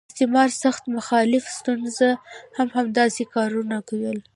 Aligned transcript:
استعمار 0.09 0.49
سخت 0.63 0.83
مخالف 0.97 1.43
سټیونز 1.57 1.97
هم 2.57 2.67
همداسې 2.77 3.23
کارونه 3.35 3.77
کول. 3.89 4.17